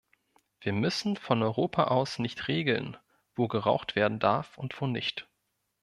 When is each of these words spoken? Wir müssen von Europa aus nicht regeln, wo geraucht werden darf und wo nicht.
Wir 0.61 0.73
müssen 0.73 1.15
von 1.15 1.43
Europa 1.43 1.83
aus 1.89 2.17
nicht 2.17 2.47
regeln, 2.47 2.97
wo 3.35 3.47
geraucht 3.47 3.95
werden 3.95 4.17
darf 4.17 4.57
und 4.57 4.81
wo 4.81 4.87
nicht. 4.87 5.27